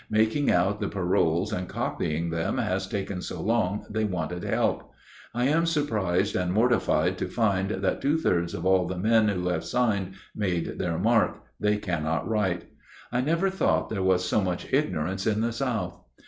Making 0.09 0.49
out 0.49 0.79
the 0.79 0.87
paroles 0.89 1.53
and 1.53 1.67
copying 1.69 2.31
them 2.31 2.57
has 2.57 2.87
taken 2.87 3.21
so 3.21 3.39
long 3.39 3.85
they 3.87 4.03
wanted 4.03 4.41
help. 4.43 4.91
I 5.31 5.45
am 5.45 5.67
surprised 5.67 6.35
and 6.35 6.51
mortified 6.51 7.19
to 7.19 7.27
find 7.27 7.69
that 7.69 8.01
two 8.01 8.17
thirds 8.17 8.55
of 8.55 8.65
all 8.65 8.87
the 8.87 8.97
men 8.97 9.27
who 9.27 9.49
have 9.49 9.63
signed 9.63 10.15
made 10.35 10.79
their 10.79 10.97
mark; 10.97 11.43
they 11.59 11.77
cannot 11.77 12.27
write. 12.27 12.63
I 13.11 13.21
never 13.21 13.51
thought 13.51 13.91
there 13.91 14.01
was 14.01 14.25
so 14.25 14.41
much 14.41 14.73
ignorance 14.73 15.27
in 15.27 15.41
the 15.41 15.53
South. 15.53 16.01